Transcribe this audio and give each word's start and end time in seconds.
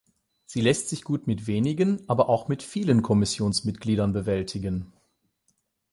Sie 0.47 0.61
lässt 0.61 0.89
sich 0.89 1.03
gut 1.03 1.27
mit 1.27 1.45
wenigen, 1.45 2.01
aber 2.09 2.27
auch 2.27 2.47
mit 2.47 2.63
vielen 2.63 3.03
Kommissionsmitgliedern 3.03 4.13
bewältigen. 4.13 4.91